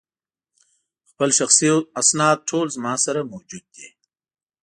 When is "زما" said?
2.75-2.93